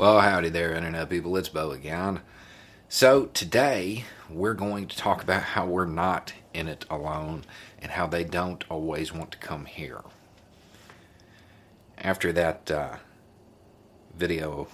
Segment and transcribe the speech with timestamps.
[0.00, 1.36] Well, howdy there, Internet people.
[1.36, 2.22] It's Beau again.
[2.88, 7.44] So, today we're going to talk about how we're not in it alone
[7.82, 10.00] and how they don't always want to come here.
[11.98, 12.96] After that uh,
[14.16, 14.68] video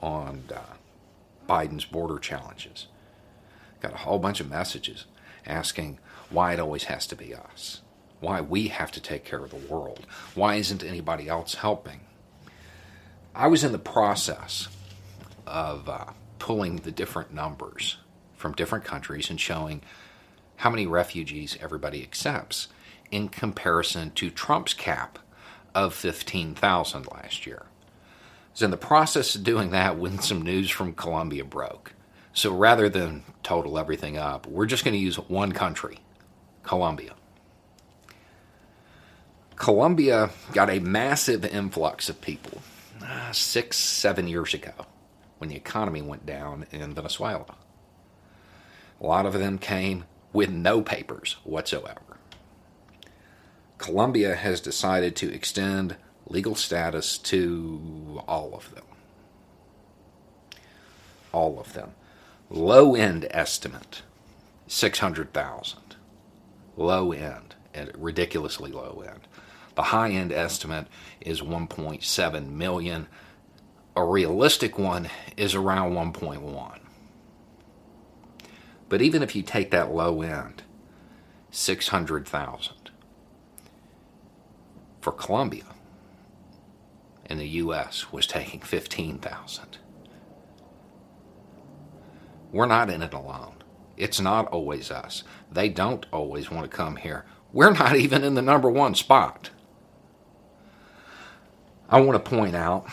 [0.00, 0.74] on uh,
[1.48, 2.88] Biden's border challenges,
[3.80, 5.06] got a whole bunch of messages
[5.46, 7.80] asking why it always has to be us,
[8.20, 12.00] why we have to take care of the world, why isn't anybody else helping?
[13.34, 14.68] I was in the process
[15.46, 16.06] of uh,
[16.38, 17.96] pulling the different numbers
[18.36, 19.82] from different countries and showing
[20.56, 22.68] how many refugees everybody accepts
[23.10, 25.18] in comparison to Trump's cap
[25.74, 27.62] of 15,000 last year.
[27.64, 31.92] I was in the process of doing that when some news from Colombia broke.
[32.32, 36.00] So rather than total everything up, we're just going to use one country,
[36.64, 37.14] Colombia.
[39.54, 42.60] Colombia got a massive influx of people
[43.02, 44.72] uh, six, seven years ago
[45.38, 47.56] when the economy went down in Venezuela.
[49.00, 52.00] A lot of them came with no papers whatsoever.
[53.78, 55.96] Colombia has decided to extend
[56.28, 58.84] legal status to all of them.
[61.32, 61.92] All of them.
[62.50, 64.02] Low end estimate
[64.66, 65.78] 600,000.
[66.76, 67.54] Low end,
[67.96, 69.26] ridiculously low end.
[69.80, 70.88] The high end estimate
[71.22, 73.06] is 1.7 million.
[73.96, 76.78] A realistic one is around 1.1.
[78.90, 80.64] But even if you take that low end,
[81.50, 82.90] 600,000
[85.00, 85.64] for Colombia
[87.24, 89.78] in the US was taking 15,000.
[92.52, 93.54] We're not in it alone.
[93.96, 95.24] It's not always us.
[95.50, 97.24] They don't always want to come here.
[97.50, 99.48] We're not even in the number one spot.
[101.92, 102.86] I want to point out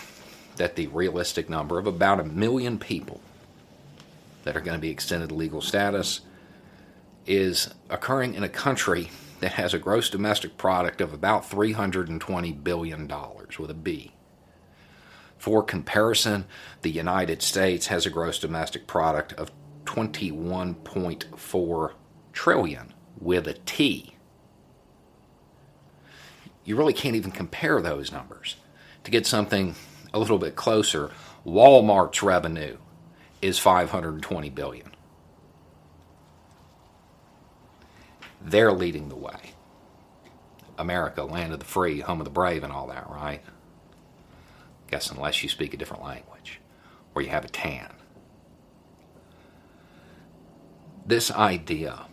[0.56, 3.22] that the realistic number of about a million people
[4.44, 6.22] that are going to be extended legal status
[7.28, 13.08] is occurring in a country that has a gross domestic product of about $320 billion
[13.60, 14.14] with a B.
[15.38, 16.46] For comparison,
[16.82, 19.52] the United States has a gross domestic product of
[19.86, 21.92] 21.4
[22.34, 24.16] trillion with a T.
[26.66, 28.56] You really can't even compare those numbers
[29.08, 29.74] to get something
[30.14, 31.12] a little bit closer,
[31.46, 32.76] Walmart's revenue
[33.42, 34.92] is 520 billion.
[38.42, 39.54] They're leading the way.
[40.78, 43.42] America, land of the free, home of the brave, and all that, right?
[44.92, 46.60] Guess unless you speak a different language
[47.16, 47.94] or you have a tan.
[51.06, 52.08] This idea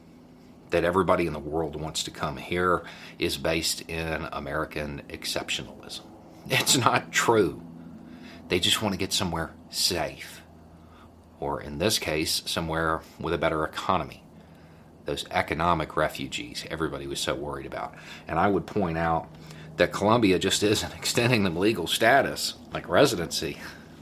[0.70, 2.84] that everybody in the world wants to come here
[3.18, 6.13] is based in American exceptionalism.
[6.48, 7.62] It's not true.
[8.48, 10.42] They just want to get somewhere safe.
[11.40, 14.22] Or in this case, somewhere with a better economy.
[15.04, 17.94] Those economic refugees everybody was so worried about.
[18.26, 19.28] And I would point out
[19.76, 23.58] that Colombia just isn't extending them legal status, like residency.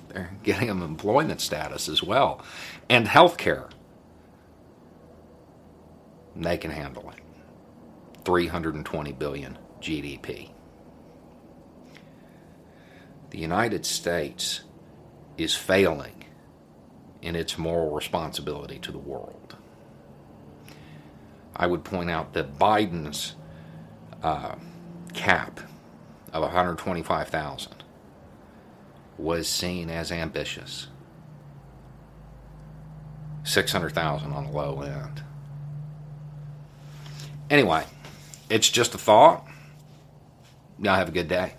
[0.09, 2.45] They're getting them employment status as well,
[2.91, 3.71] and health care.
[6.37, 7.21] They can handle it.
[8.25, 10.51] 320 billion GDP
[13.33, 14.61] the United States
[15.39, 16.25] is failing
[17.23, 19.57] in its moral responsibility to the world.
[21.57, 23.35] I would point out that Biden's
[24.23, 24.57] uh,
[25.15, 25.61] cap
[26.31, 27.83] of 125,000
[29.17, 30.89] was seen as ambitious.
[33.45, 35.23] 600,000 on the low end.
[37.49, 37.85] Anyway,
[38.51, 39.47] it's just a thought.
[40.79, 41.55] Y'all have a good day.